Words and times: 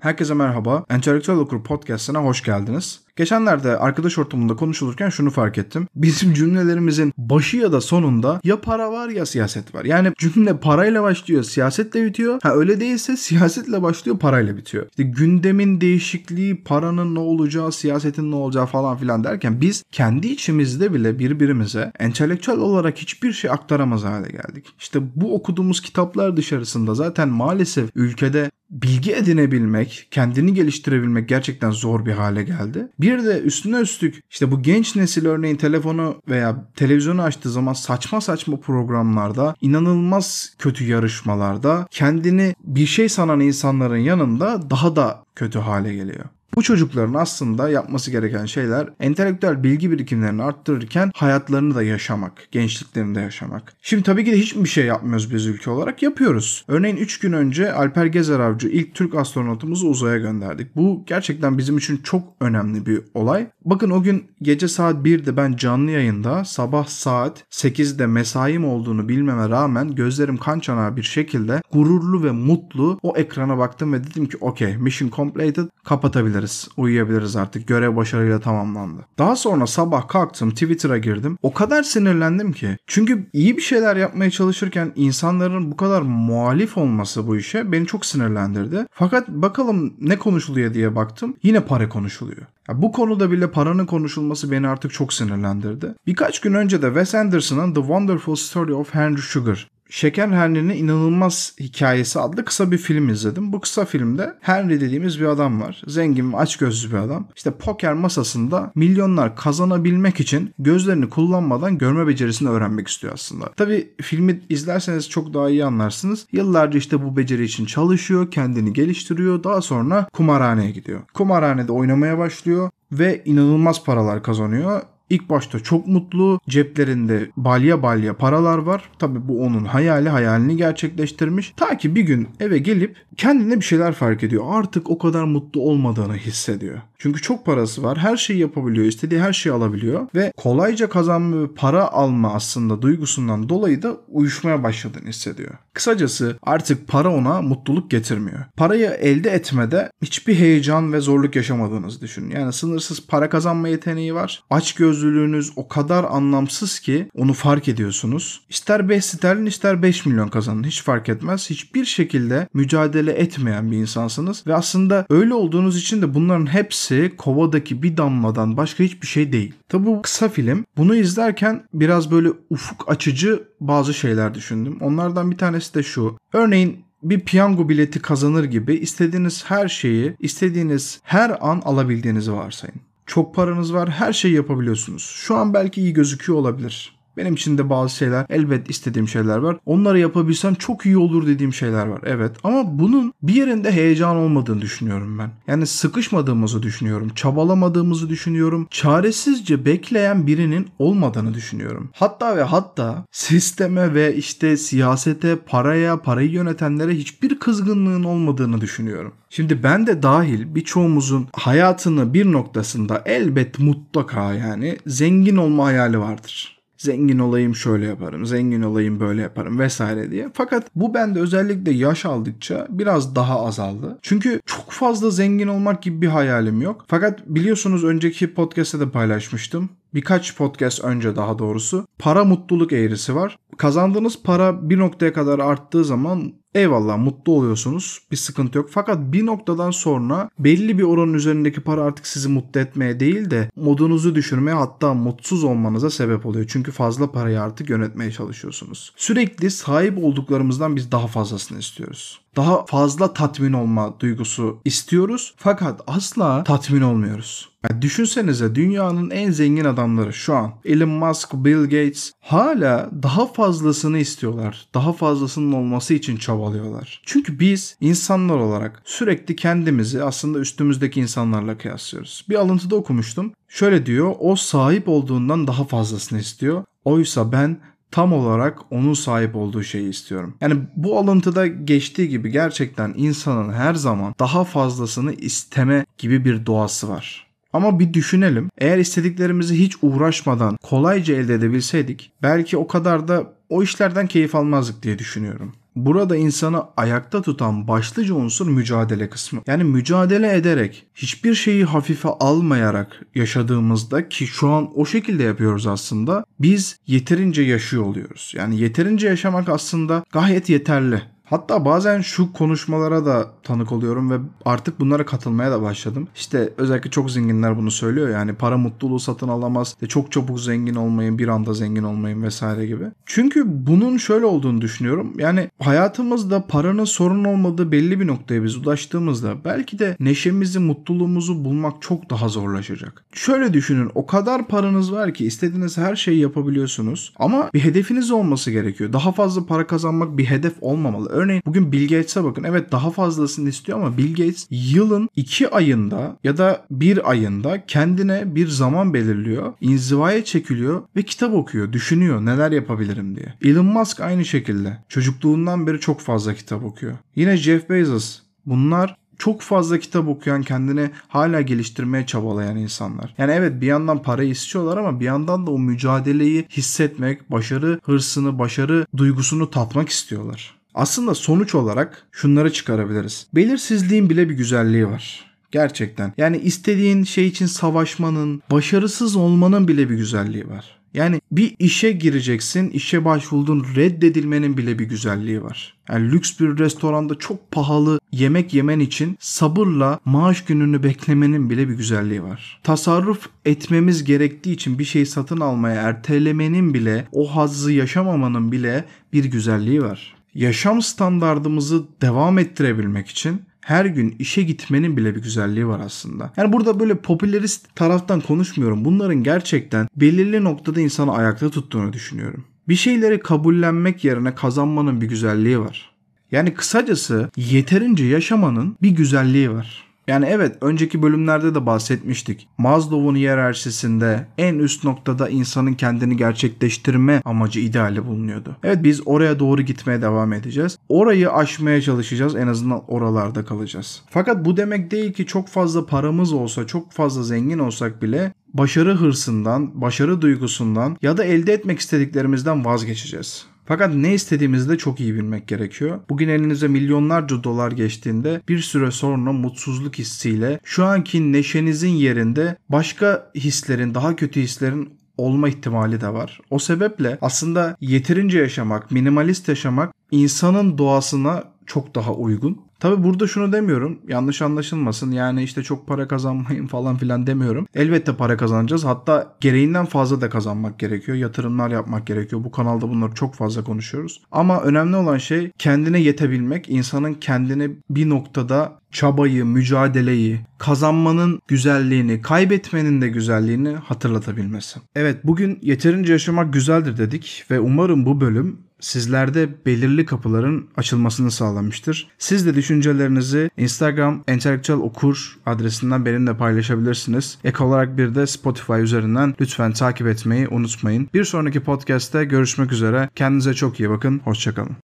Herkese 0.00 0.34
merhaba. 0.34 0.84
Entelektüel 0.90 1.38
Okur 1.38 1.62
Podcast'ına 1.64 2.18
hoş 2.18 2.42
geldiniz. 2.42 3.00
Geçenlerde 3.18 3.78
arkadaş 3.78 4.18
ortamında 4.18 4.56
konuşulurken 4.56 5.08
şunu 5.08 5.30
fark 5.30 5.58
ettim. 5.58 5.88
Bizim 5.94 6.34
cümlelerimizin 6.34 7.12
başı 7.18 7.56
ya 7.56 7.72
da 7.72 7.80
sonunda 7.80 8.40
ya 8.44 8.60
para 8.60 8.92
var 8.92 9.08
ya 9.08 9.26
siyaset 9.26 9.74
var. 9.74 9.84
Yani 9.84 10.12
cümle 10.18 10.56
parayla 10.56 11.02
başlıyor, 11.02 11.42
siyasetle 11.42 12.04
bitiyor. 12.04 12.38
Ha 12.42 12.54
öyle 12.54 12.80
değilse 12.80 13.16
siyasetle 13.16 13.82
başlıyor, 13.82 14.18
parayla 14.18 14.56
bitiyor. 14.56 14.86
İşte 14.90 15.02
gündemin 15.02 15.80
değişikliği, 15.80 16.62
paranın 16.64 17.14
ne 17.14 17.18
olacağı, 17.18 17.72
siyasetin 17.72 18.30
ne 18.30 18.34
olacağı 18.34 18.66
falan 18.66 18.96
filan 18.96 19.24
derken 19.24 19.60
biz 19.60 19.84
kendi 19.92 20.26
içimizde 20.26 20.94
bile 20.94 21.18
birbirimize 21.18 21.92
entelektüel 21.98 22.58
olarak 22.58 22.98
hiçbir 22.98 23.32
şey 23.32 23.50
aktaramaz 23.50 24.04
hale 24.04 24.28
geldik. 24.28 24.66
İşte 24.78 25.00
bu 25.16 25.34
okuduğumuz 25.34 25.80
kitaplar 25.80 26.36
dışarısında 26.36 26.94
zaten 26.94 27.28
maalesef 27.28 27.90
ülkede 27.94 28.50
bilgi 28.70 29.12
edinebilmek, 29.12 30.08
kendini 30.10 30.54
geliştirebilmek 30.54 31.28
gerçekten 31.28 31.70
zor 31.70 32.06
bir 32.06 32.12
hale 32.12 32.42
geldi. 32.42 32.88
Bir 33.00 33.07
de 33.24 33.40
üstüne 33.40 33.76
üstlük 33.76 34.22
işte 34.30 34.50
bu 34.50 34.62
genç 34.62 34.96
nesil 34.96 35.26
örneğin 35.26 35.56
telefonu 35.56 36.22
veya 36.28 36.68
televizyonu 36.76 37.22
açtığı 37.22 37.50
zaman 37.50 37.72
saçma 37.72 38.20
saçma 38.20 38.60
programlarda, 38.60 39.54
inanılmaz 39.60 40.54
kötü 40.58 40.84
yarışmalarda 40.84 41.86
kendini 41.90 42.54
bir 42.64 42.86
şey 42.86 43.08
sanan 43.08 43.40
insanların 43.40 43.96
yanında 43.96 44.70
daha 44.70 44.96
da 44.96 45.24
kötü 45.36 45.58
hale 45.58 45.94
geliyor. 45.94 46.24
Bu 46.58 46.62
çocukların 46.62 47.14
aslında 47.14 47.68
yapması 47.68 48.10
gereken 48.10 48.46
şeyler 48.46 48.88
entelektüel 49.00 49.62
bilgi 49.62 49.90
birikimlerini 49.90 50.42
arttırırken 50.42 51.10
hayatlarını 51.14 51.74
da 51.74 51.82
yaşamak, 51.82 52.48
gençliklerini 52.52 53.14
de 53.14 53.20
yaşamak. 53.20 53.72
Şimdi 53.82 54.02
tabii 54.02 54.24
ki 54.24 54.32
de 54.32 54.38
hiçbir 54.38 54.68
şey 54.68 54.86
yapmıyoruz 54.86 55.34
biz 55.34 55.46
ülke 55.46 55.70
olarak. 55.70 56.02
Yapıyoruz. 56.02 56.64
Örneğin 56.68 56.96
3 56.96 57.18
gün 57.18 57.32
önce 57.32 57.72
Alper 57.72 58.06
Gezer 58.06 58.40
Avcı 58.40 58.68
ilk 58.68 58.94
Türk 58.94 59.14
astronotumuzu 59.14 59.88
uzaya 59.88 60.18
gönderdik. 60.18 60.76
Bu 60.76 61.04
gerçekten 61.06 61.58
bizim 61.58 61.78
için 61.78 61.96
çok 61.96 62.22
önemli 62.40 62.86
bir 62.86 63.00
olay. 63.14 63.46
Bakın 63.64 63.90
o 63.90 64.02
gün 64.02 64.26
gece 64.42 64.68
saat 64.68 64.96
1'de 64.96 65.36
ben 65.36 65.56
canlı 65.56 65.90
yayında 65.90 66.44
sabah 66.44 66.86
saat 66.86 67.44
8'de 67.50 68.06
mesaim 68.06 68.64
olduğunu 68.64 69.08
bilmeme 69.08 69.48
rağmen 69.48 69.94
gözlerim 69.94 70.36
kan 70.36 70.60
çanağı 70.60 70.96
bir 70.96 71.02
şekilde 71.02 71.62
gururlu 71.72 72.24
ve 72.24 72.30
mutlu 72.30 72.98
o 73.02 73.16
ekrana 73.16 73.58
baktım 73.58 73.92
ve 73.92 74.04
dedim 74.04 74.28
ki 74.28 74.36
okey 74.40 74.76
mission 74.76 75.10
completed 75.10 75.68
kapatabiliriz 75.84 76.47
dinlenebiliriz. 76.48 76.68
Uyuyabiliriz 76.76 77.36
artık. 77.36 77.68
Görev 77.68 77.96
başarıyla 77.96 78.40
tamamlandı. 78.40 79.06
Daha 79.18 79.36
sonra 79.36 79.66
sabah 79.66 80.08
kalktım 80.08 80.50
Twitter'a 80.50 80.98
girdim. 80.98 81.38
O 81.42 81.52
kadar 81.52 81.82
sinirlendim 81.82 82.52
ki. 82.52 82.76
Çünkü 82.86 83.26
iyi 83.32 83.56
bir 83.56 83.62
şeyler 83.62 83.96
yapmaya 83.96 84.30
çalışırken 84.30 84.92
insanların 84.96 85.70
bu 85.70 85.76
kadar 85.76 86.02
muhalif 86.02 86.78
olması 86.78 87.26
bu 87.26 87.36
işe 87.36 87.72
beni 87.72 87.86
çok 87.86 88.06
sinirlendirdi. 88.06 88.86
Fakat 88.90 89.28
bakalım 89.28 89.94
ne 90.00 90.18
konuşuluyor 90.18 90.74
diye 90.74 90.96
baktım. 90.96 91.36
Yine 91.42 91.60
para 91.60 91.88
konuşuluyor. 91.88 92.46
Ya 92.68 92.82
bu 92.82 92.92
konuda 92.92 93.30
bile 93.30 93.50
paranın 93.50 93.86
konuşulması 93.86 94.50
beni 94.50 94.68
artık 94.68 94.92
çok 94.92 95.12
sinirlendirdi. 95.12 95.94
Birkaç 96.06 96.40
gün 96.40 96.54
önce 96.54 96.82
de 96.82 96.86
Wes 96.86 97.14
Anderson'ın 97.14 97.74
The 97.74 97.80
Wonderful 97.80 98.34
Story 98.34 98.74
of 98.74 98.94
Henry 98.94 99.20
Sugar 99.20 99.68
Şeker 99.90 100.28
Henry'nin 100.28 100.74
inanılmaz 100.74 101.52
hikayesi 101.60 102.20
adlı 102.20 102.44
kısa 102.44 102.70
bir 102.70 102.78
film 102.78 103.08
izledim. 103.08 103.52
Bu 103.52 103.60
kısa 103.60 103.84
filmde 103.84 104.34
Henry 104.40 104.80
dediğimiz 104.80 105.20
bir 105.20 105.26
adam 105.26 105.60
var. 105.60 105.82
Zengin 105.86 106.32
ve 106.32 106.36
açgözlü 106.36 106.90
bir 106.92 106.96
adam. 106.96 107.28
İşte 107.36 107.50
poker 107.50 107.94
masasında 107.94 108.72
milyonlar 108.74 109.36
kazanabilmek 109.36 110.20
için 110.20 110.54
gözlerini 110.58 111.08
kullanmadan 111.08 111.78
görme 111.78 112.06
becerisini 112.06 112.48
öğrenmek 112.48 112.88
istiyor 112.88 113.12
aslında. 113.14 113.52
Tabi 113.52 113.90
filmi 114.00 114.40
izlerseniz 114.48 115.08
çok 115.08 115.34
daha 115.34 115.50
iyi 115.50 115.64
anlarsınız. 115.64 116.26
Yıllarca 116.32 116.78
işte 116.78 117.04
bu 117.04 117.16
beceri 117.16 117.44
için 117.44 117.66
çalışıyor, 117.66 118.30
kendini 118.30 118.72
geliştiriyor. 118.72 119.44
Daha 119.44 119.60
sonra 119.60 120.08
kumarhaneye 120.12 120.70
gidiyor. 120.70 121.00
Kumarhanede 121.14 121.72
oynamaya 121.72 122.18
başlıyor 122.18 122.70
ve 122.92 123.22
inanılmaz 123.24 123.84
paralar 123.84 124.22
kazanıyor 124.22 124.82
İlk 125.10 125.30
başta 125.30 125.60
çok 125.60 125.86
mutlu, 125.86 126.40
ceplerinde 126.48 127.30
balya 127.36 127.82
balya 127.82 128.16
paralar 128.16 128.58
var. 128.58 128.90
Tabii 128.98 129.28
bu 129.28 129.42
onun 129.42 129.64
hayali, 129.64 130.08
hayalini 130.08 130.56
gerçekleştirmiş. 130.56 131.52
Ta 131.56 131.76
ki 131.76 131.94
bir 131.94 132.02
gün 132.02 132.28
eve 132.40 132.58
gelip 132.58 132.96
kendine 133.16 133.56
bir 133.56 133.64
şeyler 133.64 133.92
fark 133.92 134.22
ediyor. 134.22 134.44
Artık 134.48 134.90
o 134.90 134.98
kadar 134.98 135.24
mutlu 135.24 135.60
olmadığını 135.60 136.16
hissediyor. 136.16 136.78
Çünkü 136.98 137.22
çok 137.22 137.46
parası 137.46 137.82
var. 137.82 137.98
Her 137.98 138.16
şeyi 138.16 138.40
yapabiliyor. 138.40 138.86
istediği 138.86 139.20
her 139.20 139.32
şeyi 139.32 139.52
alabiliyor. 139.52 140.06
Ve 140.14 140.32
kolayca 140.36 140.88
kazanma 140.88 141.42
ve 141.42 141.54
para 141.54 141.88
alma 141.92 142.34
aslında 142.34 142.82
duygusundan 142.82 143.48
dolayı 143.48 143.82
da 143.82 143.96
uyuşmaya 144.08 144.62
başladığını 144.62 145.08
hissediyor. 145.08 145.50
Kısacası 145.74 146.36
artık 146.42 146.88
para 146.88 147.14
ona 147.14 147.42
mutluluk 147.42 147.90
getirmiyor. 147.90 148.38
Parayı 148.56 148.86
elde 148.86 149.30
etmede 149.30 149.92
hiçbir 150.02 150.34
heyecan 150.34 150.92
ve 150.92 151.00
zorluk 151.00 151.36
yaşamadığınızı 151.36 152.00
düşünün. 152.00 152.30
Yani 152.30 152.52
sınırsız 152.52 153.06
para 153.06 153.28
kazanma 153.28 153.68
yeteneği 153.68 154.14
var. 154.14 154.42
Aç 154.50 154.74
gözlülüğünüz 154.74 155.52
o 155.56 155.68
kadar 155.68 156.04
anlamsız 156.04 156.80
ki 156.80 157.08
onu 157.14 157.32
fark 157.32 157.68
ediyorsunuz. 157.68 158.40
İster 158.48 158.88
5 158.88 159.04
sterlin 159.04 159.46
ister 159.46 159.82
5 159.82 160.06
milyon 160.06 160.28
kazanın 160.28 160.64
hiç 160.64 160.82
fark 160.82 161.08
etmez. 161.08 161.50
Hiçbir 161.50 161.84
şekilde 161.84 162.48
mücadele 162.54 163.12
etmeyen 163.12 163.70
bir 163.70 163.76
insansınız. 163.76 164.46
Ve 164.46 164.54
aslında 164.54 165.06
öyle 165.10 165.34
olduğunuz 165.34 165.78
için 165.78 166.02
de 166.02 166.14
bunların 166.14 166.46
hepsi 166.46 166.87
hepsi 166.90 167.16
kovadaki 167.16 167.82
bir 167.82 167.96
damladan 167.96 168.56
başka 168.56 168.84
hiçbir 168.84 169.06
şey 169.06 169.32
değil. 169.32 169.54
Tabi 169.68 169.86
bu 169.86 170.02
kısa 170.02 170.28
film. 170.28 170.64
Bunu 170.76 170.96
izlerken 170.96 171.64
biraz 171.74 172.10
böyle 172.10 172.28
ufuk 172.50 172.84
açıcı 172.88 173.42
bazı 173.60 173.94
şeyler 173.94 174.34
düşündüm. 174.34 174.78
Onlardan 174.80 175.30
bir 175.30 175.38
tanesi 175.38 175.74
de 175.74 175.82
şu. 175.82 176.16
Örneğin 176.32 176.78
bir 177.02 177.20
piyango 177.20 177.68
bileti 177.68 178.02
kazanır 178.02 178.44
gibi 178.44 178.74
istediğiniz 178.74 179.44
her 179.44 179.68
şeyi 179.68 180.16
istediğiniz 180.20 181.00
her 181.02 181.48
an 181.48 181.62
alabildiğinizi 181.64 182.32
varsayın. 182.32 182.80
Çok 183.06 183.34
paranız 183.34 183.74
var, 183.74 183.90
her 183.90 184.12
şeyi 184.12 184.34
yapabiliyorsunuz. 184.34 185.02
Şu 185.02 185.36
an 185.36 185.54
belki 185.54 185.80
iyi 185.80 185.92
gözüküyor 185.92 186.38
olabilir. 186.38 186.97
Benim 187.18 187.34
için 187.34 187.58
de 187.58 187.70
bazı 187.70 187.96
şeyler 187.96 188.26
elbet 188.30 188.70
istediğim 188.70 189.08
şeyler 189.08 189.36
var. 189.36 189.56
Onları 189.66 189.98
yapabilsem 189.98 190.54
çok 190.54 190.86
iyi 190.86 190.98
olur 190.98 191.26
dediğim 191.26 191.54
şeyler 191.54 191.86
var. 191.86 192.00
Evet 192.04 192.36
ama 192.44 192.78
bunun 192.78 193.12
bir 193.22 193.34
yerinde 193.34 193.72
heyecan 193.72 194.16
olmadığını 194.16 194.60
düşünüyorum 194.60 195.18
ben. 195.18 195.30
Yani 195.46 195.66
sıkışmadığımızı 195.66 196.62
düşünüyorum. 196.62 197.08
Çabalamadığımızı 197.14 198.08
düşünüyorum. 198.08 198.66
Çaresizce 198.70 199.64
bekleyen 199.64 200.26
birinin 200.26 200.68
olmadığını 200.78 201.34
düşünüyorum. 201.34 201.90
Hatta 201.92 202.36
ve 202.36 202.42
hatta 202.42 203.04
sisteme 203.12 203.94
ve 203.94 204.16
işte 204.16 204.56
siyasete, 204.56 205.36
paraya, 205.36 206.02
parayı 206.02 206.30
yönetenlere 206.30 206.94
hiçbir 206.94 207.38
kızgınlığın 207.38 208.04
olmadığını 208.04 208.60
düşünüyorum. 208.60 209.12
Şimdi 209.30 209.62
ben 209.62 209.86
de 209.86 210.02
dahil 210.02 210.54
birçoğumuzun 210.54 211.28
hayatını 211.32 212.14
bir 212.14 212.32
noktasında 212.32 213.02
elbet 213.06 213.58
mutlaka 213.58 214.34
yani 214.34 214.78
zengin 214.86 215.36
olma 215.36 215.64
hayali 215.64 215.98
vardır 215.98 216.57
zengin 216.78 217.18
olayım 217.18 217.54
şöyle 217.54 217.86
yaparım, 217.86 218.26
zengin 218.26 218.62
olayım 218.62 219.00
böyle 219.00 219.22
yaparım 219.22 219.58
vesaire 219.58 220.10
diye. 220.10 220.30
Fakat 220.34 220.70
bu 220.74 220.94
bende 220.94 221.20
özellikle 221.20 221.72
yaş 221.72 222.04
aldıkça 222.04 222.66
biraz 222.70 223.14
daha 223.14 223.46
azaldı. 223.46 223.98
Çünkü 224.02 224.40
çok 224.46 224.70
fazla 224.70 225.10
zengin 225.10 225.48
olmak 225.48 225.82
gibi 225.82 226.02
bir 226.02 226.06
hayalim 226.06 226.62
yok. 226.62 226.84
Fakat 226.88 227.20
biliyorsunuz 227.26 227.84
önceki 227.84 228.34
podcast'te 228.34 228.80
de 228.80 228.90
paylaşmıştım 228.90 229.68
birkaç 229.98 230.36
podcast 230.36 230.84
önce 230.84 231.16
daha 231.16 231.38
doğrusu 231.38 231.86
para 231.98 232.24
mutluluk 232.24 232.72
eğrisi 232.72 233.14
var. 233.14 233.38
Kazandığınız 233.56 234.22
para 234.22 234.70
bir 234.70 234.78
noktaya 234.78 235.12
kadar 235.12 235.38
arttığı 235.38 235.84
zaman 235.84 236.32
eyvallah 236.54 236.98
mutlu 236.98 237.32
oluyorsunuz. 237.32 237.98
Bir 238.10 238.16
sıkıntı 238.16 238.58
yok. 238.58 238.68
Fakat 238.72 239.12
bir 239.12 239.26
noktadan 239.26 239.70
sonra 239.70 240.30
belli 240.38 240.78
bir 240.78 240.82
oranın 240.82 241.14
üzerindeki 241.14 241.60
para 241.60 241.82
artık 241.82 242.06
sizi 242.06 242.28
mutlu 242.28 242.60
etmeye 242.60 243.00
değil 243.00 243.30
de 243.30 243.50
modunuzu 243.56 244.14
düşürmeye 244.14 244.56
hatta 244.56 244.94
mutsuz 244.94 245.44
olmanıza 245.44 245.90
sebep 245.90 246.26
oluyor. 246.26 246.46
Çünkü 246.48 246.72
fazla 246.72 247.12
parayı 247.12 247.42
artık 247.42 247.70
yönetmeye 247.70 248.10
çalışıyorsunuz. 248.10 248.92
Sürekli 248.96 249.50
sahip 249.50 249.98
olduklarımızdan 250.04 250.76
biz 250.76 250.92
daha 250.92 251.06
fazlasını 251.06 251.58
istiyoruz 251.58 252.20
daha 252.36 252.66
fazla 252.66 253.14
tatmin 253.14 253.52
olma 253.52 254.00
duygusu 254.00 254.60
istiyoruz 254.64 255.34
fakat 255.36 255.80
asla 255.86 256.44
tatmin 256.44 256.80
olmuyoruz. 256.80 257.48
Yani 257.70 257.82
düşünsenize 257.82 258.54
dünyanın 258.54 259.10
en 259.10 259.30
zengin 259.30 259.64
adamları 259.64 260.12
şu 260.12 260.34
an 260.34 260.52
Elon 260.64 260.88
Musk, 260.88 261.34
Bill 261.34 261.62
Gates 261.62 262.12
hala 262.20 262.90
daha 263.02 263.26
fazlasını 263.26 263.98
istiyorlar. 263.98 264.68
Daha 264.74 264.92
fazlasının 264.92 265.52
olması 265.52 265.94
için 265.94 266.16
çabalıyorlar. 266.16 267.02
Çünkü 267.06 267.40
biz 267.40 267.76
insanlar 267.80 268.36
olarak 268.36 268.82
sürekli 268.84 269.36
kendimizi 269.36 270.02
aslında 270.02 270.38
üstümüzdeki 270.38 271.00
insanlarla 271.00 271.58
kıyaslıyoruz. 271.58 272.26
Bir 272.28 272.34
alıntıda 272.34 272.76
okumuştum. 272.76 273.32
Şöyle 273.48 273.86
diyor 273.86 274.14
o 274.18 274.36
sahip 274.36 274.88
olduğundan 274.88 275.46
daha 275.46 275.64
fazlasını 275.64 276.20
istiyor. 276.20 276.64
Oysa 276.84 277.32
ben 277.32 277.60
tam 277.90 278.12
olarak 278.12 278.58
onun 278.70 278.94
sahip 278.94 279.36
olduğu 279.36 279.62
şeyi 279.62 279.90
istiyorum. 279.90 280.34
Yani 280.40 280.54
bu 280.76 280.98
alıntıda 280.98 281.46
geçtiği 281.46 282.08
gibi 282.08 282.30
gerçekten 282.30 282.94
insanın 282.96 283.52
her 283.52 283.74
zaman 283.74 284.14
daha 284.18 284.44
fazlasını 284.44 285.12
isteme 285.12 285.86
gibi 285.98 286.24
bir 286.24 286.46
doğası 286.46 286.88
var. 286.88 287.28
Ama 287.52 287.78
bir 287.78 287.94
düşünelim. 287.94 288.50
Eğer 288.58 288.78
istediklerimizi 288.78 289.58
hiç 289.58 289.76
uğraşmadan 289.82 290.58
kolayca 290.62 291.14
elde 291.14 291.34
edebilseydik 291.34 292.12
belki 292.22 292.56
o 292.56 292.66
kadar 292.66 293.08
da 293.08 293.32
o 293.48 293.62
işlerden 293.62 294.06
keyif 294.06 294.34
almazdık 294.34 294.82
diye 294.82 294.98
düşünüyorum. 294.98 295.52
Burada 295.86 296.16
insanı 296.16 296.62
ayakta 296.76 297.22
tutan 297.22 297.68
başlıca 297.68 298.14
unsur 298.14 298.46
mücadele 298.46 299.10
kısmı. 299.10 299.40
Yani 299.46 299.64
mücadele 299.64 300.36
ederek, 300.36 300.86
hiçbir 300.94 301.34
şeyi 301.34 301.64
hafife 301.64 302.08
almayarak 302.08 303.02
yaşadığımızda 303.14 304.08
ki 304.08 304.26
şu 304.26 304.48
an 304.48 304.70
o 304.74 304.86
şekilde 304.86 305.22
yapıyoruz 305.22 305.66
aslında. 305.66 306.24
Biz 306.40 306.78
yeterince 306.86 307.42
yaşıyor 307.42 307.84
oluyoruz. 307.84 308.32
Yani 308.36 308.60
yeterince 308.60 309.08
yaşamak 309.08 309.48
aslında 309.48 310.04
gayet 310.12 310.48
yeterli. 310.48 311.02
Hatta 311.30 311.64
bazen 311.64 312.00
şu 312.00 312.32
konuşmalara 312.32 313.06
da 313.06 313.30
tanık 313.42 313.72
oluyorum 313.72 314.10
ve 314.10 314.18
artık 314.44 314.80
bunlara 314.80 315.06
katılmaya 315.06 315.50
da 315.50 315.62
başladım. 315.62 316.08
İşte 316.16 316.52
özellikle 316.56 316.90
çok 316.90 317.10
zenginler 317.10 317.58
bunu 317.58 317.70
söylüyor 317.70 318.08
yani 318.08 318.34
para 318.34 318.58
mutluluğu 318.58 319.00
satın 319.00 319.28
alamaz. 319.28 319.76
De 319.80 319.86
çok 319.86 320.12
çabuk 320.12 320.40
zengin 320.40 320.74
olmayın, 320.74 321.18
bir 321.18 321.28
anda 321.28 321.54
zengin 321.54 321.82
olmayın 321.82 322.22
vesaire 322.22 322.66
gibi. 322.66 322.84
Çünkü 323.06 323.42
bunun 323.46 323.96
şöyle 323.96 324.24
olduğunu 324.26 324.60
düşünüyorum. 324.60 325.12
Yani 325.18 325.50
hayatımızda 325.58 326.46
paranın 326.46 326.84
sorun 326.84 327.24
olmadığı 327.24 327.72
belli 327.72 328.00
bir 328.00 328.06
noktaya 328.06 328.44
biz 328.44 328.56
ulaştığımızda 328.56 329.44
belki 329.44 329.78
de 329.78 329.96
neşemizi, 330.00 330.58
mutluluğumuzu 330.58 331.44
bulmak 331.44 331.82
çok 331.82 332.10
daha 332.10 332.28
zorlaşacak. 332.28 333.04
Şöyle 333.12 333.52
düşünün 333.52 333.90
o 333.94 334.06
kadar 334.06 334.48
paranız 334.48 334.92
var 334.92 335.14
ki 335.14 335.26
istediğiniz 335.26 335.78
her 335.78 335.96
şeyi 335.96 336.20
yapabiliyorsunuz 336.20 337.12
ama 337.16 337.50
bir 337.54 337.60
hedefiniz 337.60 338.10
olması 338.10 338.50
gerekiyor. 338.50 338.92
Daha 338.92 339.12
fazla 339.12 339.46
para 339.46 339.66
kazanmak 339.66 340.18
bir 340.18 340.24
hedef 340.24 340.54
olmamalı. 340.60 341.17
Örneğin 341.18 341.42
bugün 341.46 341.72
Bill 341.72 341.88
Gates'e 341.88 342.24
bakın. 342.24 342.44
Evet 342.44 342.72
daha 342.72 342.90
fazlasını 342.90 343.48
istiyor 343.48 343.78
ama 343.78 343.96
Bill 343.96 344.10
Gates 344.10 344.46
yılın 344.50 345.08
2 345.16 345.48
ayında 345.48 346.16
ya 346.24 346.36
da 346.36 346.66
bir 346.70 347.10
ayında 347.10 347.66
kendine 347.66 348.34
bir 348.34 348.48
zaman 348.48 348.94
belirliyor. 348.94 349.52
inzivaya 349.60 350.24
çekiliyor 350.24 350.82
ve 350.96 351.02
kitap 351.02 351.34
okuyor. 351.34 351.72
Düşünüyor 351.72 352.24
neler 352.24 352.52
yapabilirim 352.52 353.16
diye. 353.16 353.34
Elon 353.42 353.66
Musk 353.66 354.00
aynı 354.00 354.24
şekilde. 354.24 354.78
Çocukluğundan 354.88 355.66
beri 355.66 355.80
çok 355.80 356.00
fazla 356.00 356.34
kitap 356.34 356.64
okuyor. 356.64 356.96
Yine 357.16 357.36
Jeff 357.36 357.70
Bezos. 357.70 358.18
Bunlar 358.46 358.96
çok 359.18 359.42
fazla 359.42 359.78
kitap 359.78 360.08
okuyan, 360.08 360.42
kendini 360.42 360.90
hala 361.08 361.40
geliştirmeye 361.40 362.06
çabalayan 362.06 362.56
insanlar. 362.56 363.14
Yani 363.18 363.32
evet 363.32 363.60
bir 363.60 363.66
yandan 363.66 364.02
parayı 364.02 364.30
istiyorlar 364.30 364.76
ama 364.76 365.00
bir 365.00 365.04
yandan 365.04 365.46
da 365.46 365.50
o 365.50 365.58
mücadeleyi 365.58 366.46
hissetmek, 366.50 367.30
başarı 367.30 367.80
hırsını, 367.82 368.38
başarı 368.38 368.86
duygusunu 368.96 369.50
tatmak 369.50 369.88
istiyorlar. 369.88 370.57
Aslında 370.78 371.14
sonuç 371.14 371.54
olarak 371.54 372.06
şunları 372.12 372.52
çıkarabiliriz. 372.52 373.26
Belirsizliğin 373.34 374.10
bile 374.10 374.28
bir 374.28 374.34
güzelliği 374.34 374.88
var. 374.88 375.24
Gerçekten. 375.50 376.12
Yani 376.18 376.38
istediğin 376.38 377.04
şey 377.04 377.26
için 377.26 377.46
savaşmanın, 377.46 378.42
başarısız 378.50 379.16
olmanın 379.16 379.68
bile 379.68 379.90
bir 379.90 379.96
güzelliği 379.96 380.48
var. 380.48 380.78
Yani 380.94 381.20
bir 381.32 381.54
işe 381.58 381.92
gireceksin, 381.92 382.70
işe 382.70 383.04
başvurdun, 383.04 383.66
reddedilmenin 383.76 384.56
bile 384.56 384.78
bir 384.78 384.84
güzelliği 384.84 385.42
var. 385.42 385.74
Yani 385.88 386.12
lüks 386.12 386.40
bir 386.40 386.58
restoranda 386.58 387.14
çok 387.14 387.50
pahalı 387.50 388.00
yemek 388.12 388.54
yemen 388.54 388.80
için 388.80 389.16
sabırla 389.20 390.00
maaş 390.04 390.44
gününü 390.44 390.82
beklemenin 390.82 391.50
bile 391.50 391.68
bir 391.68 391.74
güzelliği 391.74 392.22
var. 392.22 392.60
Tasarruf 392.64 393.28
etmemiz 393.44 394.04
gerektiği 394.04 394.52
için 394.52 394.78
bir 394.78 394.84
şey 394.84 395.06
satın 395.06 395.40
almaya 395.40 395.82
ertelemenin 395.82 396.74
bile, 396.74 397.08
o 397.12 397.36
hazzı 397.36 397.72
yaşamamanın 397.72 398.52
bile 398.52 398.84
bir 399.12 399.24
güzelliği 399.24 399.82
var 399.82 400.17
yaşam 400.34 400.82
standardımızı 400.82 401.84
devam 402.02 402.38
ettirebilmek 402.38 403.08
için 403.08 403.42
her 403.60 403.84
gün 403.84 404.16
işe 404.18 404.42
gitmenin 404.42 404.96
bile 404.96 405.14
bir 405.14 405.22
güzelliği 405.22 405.66
var 405.66 405.80
aslında. 405.84 406.32
Yani 406.36 406.52
burada 406.52 406.80
böyle 406.80 406.94
popülerist 406.94 407.76
taraftan 407.76 408.20
konuşmuyorum. 408.20 408.84
Bunların 408.84 409.22
gerçekten 409.22 409.88
belirli 409.96 410.44
noktada 410.44 410.80
insanı 410.80 411.14
ayakta 411.14 411.50
tuttuğunu 411.50 411.92
düşünüyorum. 411.92 412.44
Bir 412.68 412.76
şeyleri 412.76 413.20
kabullenmek 413.20 414.04
yerine 414.04 414.34
kazanmanın 414.34 415.00
bir 415.00 415.08
güzelliği 415.08 415.60
var. 415.60 415.90
Yani 416.32 416.54
kısacası 416.54 417.30
yeterince 417.36 418.04
yaşamanın 418.04 418.76
bir 418.82 418.90
güzelliği 418.90 419.50
var. 419.50 419.87
Yani 420.08 420.26
evet 420.28 420.56
önceki 420.60 421.02
bölümlerde 421.02 421.54
de 421.54 421.66
bahsetmiştik. 421.66 422.48
Maslow'un 422.58 423.16
hiyerarşisinde 423.16 424.26
en 424.38 424.58
üst 424.58 424.84
noktada 424.84 425.28
insanın 425.28 425.74
kendini 425.74 426.16
gerçekleştirme 426.16 427.22
amacı 427.24 427.60
ideali 427.60 428.06
bulunuyordu. 428.06 428.56
Evet 428.64 428.78
biz 428.82 429.00
oraya 429.06 429.38
doğru 429.38 429.62
gitmeye 429.62 430.02
devam 430.02 430.32
edeceğiz. 430.32 430.78
Orayı 430.88 431.32
aşmaya 431.32 431.82
çalışacağız. 431.82 432.36
En 432.36 432.46
azından 432.46 432.82
oralarda 432.88 433.44
kalacağız. 433.44 434.02
Fakat 434.10 434.44
bu 434.44 434.56
demek 434.56 434.90
değil 434.90 435.12
ki 435.12 435.26
çok 435.26 435.48
fazla 435.48 435.86
paramız 435.86 436.32
olsa, 436.32 436.66
çok 436.66 436.92
fazla 436.92 437.22
zengin 437.22 437.58
olsak 437.58 438.02
bile 438.02 438.32
başarı 438.54 438.94
hırsından, 438.94 439.80
başarı 439.80 440.22
duygusundan 440.22 440.96
ya 441.02 441.16
da 441.16 441.24
elde 441.24 441.52
etmek 441.52 441.78
istediklerimizden 441.78 442.64
vazgeçeceğiz. 442.64 443.46
Fakat 443.68 443.94
ne 443.94 444.14
istediğimizi 444.14 444.68
de 444.68 444.78
çok 444.78 445.00
iyi 445.00 445.14
bilmek 445.14 445.48
gerekiyor. 445.48 446.00
Bugün 446.08 446.28
elinize 446.28 446.68
milyonlarca 446.68 447.44
dolar 447.44 447.72
geçtiğinde 447.72 448.40
bir 448.48 448.58
süre 448.58 448.90
sonra 448.90 449.32
mutsuzluk 449.32 449.98
hissiyle 449.98 450.60
şu 450.64 450.84
anki 450.84 451.32
neşenizin 451.32 451.88
yerinde 451.88 452.56
başka 452.68 453.30
hislerin, 453.34 453.94
daha 453.94 454.16
kötü 454.16 454.40
hislerin 454.40 454.98
olma 455.18 455.48
ihtimali 455.48 456.00
de 456.00 456.12
var. 456.12 456.40
O 456.50 456.58
sebeple 456.58 457.18
aslında 457.20 457.76
yeterince 457.80 458.38
yaşamak, 458.38 458.90
minimalist 458.90 459.48
yaşamak 459.48 459.94
insanın 460.10 460.78
doğasına 460.78 461.44
çok 461.66 461.94
daha 461.94 462.14
uygun. 462.14 462.67
Tabi 462.80 463.04
burada 463.04 463.26
şunu 463.26 463.52
demiyorum 463.52 463.98
yanlış 464.08 464.42
anlaşılmasın 464.42 465.12
yani 465.12 465.42
işte 465.42 465.62
çok 465.62 465.86
para 465.86 466.08
kazanmayın 466.08 466.66
falan 466.66 466.96
filan 466.96 467.26
demiyorum. 467.26 467.66
Elbette 467.74 468.16
para 468.16 468.36
kazanacağız 468.36 468.84
hatta 468.84 469.36
gereğinden 469.40 469.84
fazla 469.84 470.20
da 470.20 470.28
kazanmak 470.28 470.78
gerekiyor. 470.78 471.16
Yatırımlar 471.16 471.70
yapmak 471.70 472.06
gerekiyor. 472.06 472.44
Bu 472.44 472.50
kanalda 472.50 472.88
bunları 472.88 473.14
çok 473.14 473.34
fazla 473.34 473.64
konuşuyoruz. 473.64 474.22
Ama 474.32 474.60
önemli 474.60 474.96
olan 474.96 475.18
şey 475.18 475.50
kendine 475.58 476.00
yetebilmek, 476.00 476.68
insanın 476.68 477.14
kendini 477.14 477.70
bir 477.90 478.08
noktada 478.08 478.78
çabayı, 478.90 479.44
mücadeleyi, 479.44 480.40
kazanmanın 480.58 481.40
güzelliğini, 481.48 482.22
kaybetmenin 482.22 483.00
de 483.00 483.08
güzelliğini 483.08 483.68
hatırlatabilmesi. 483.68 484.80
Evet 484.96 485.16
bugün 485.24 485.58
yeterince 485.62 486.12
yaşamak 486.12 486.52
güzeldir 486.52 486.96
dedik 486.96 487.44
ve 487.50 487.60
umarım 487.60 488.06
bu 488.06 488.20
bölüm 488.20 488.67
sizlerde 488.80 489.48
belirli 489.66 490.06
kapıların 490.06 490.68
açılmasını 490.76 491.30
sağlamıştır. 491.30 492.08
Siz 492.18 492.46
de 492.46 492.54
düşüncelerinizi 492.54 493.50
Instagram 493.56 494.24
entelektüel 494.28 494.78
okur 494.78 495.38
adresinden 495.46 496.04
benimle 496.04 496.36
paylaşabilirsiniz. 496.36 497.38
Ek 497.44 497.64
olarak 497.64 497.98
bir 497.98 498.14
de 498.14 498.26
Spotify 498.26 498.80
üzerinden 498.80 499.34
lütfen 499.40 499.72
takip 499.72 500.06
etmeyi 500.06 500.48
unutmayın. 500.48 501.08
Bir 501.14 501.24
sonraki 501.24 501.60
podcast'te 501.60 502.24
görüşmek 502.24 502.72
üzere. 502.72 503.10
Kendinize 503.14 503.54
çok 503.54 503.80
iyi 503.80 503.90
bakın. 503.90 504.20
Hoşçakalın. 504.24 504.76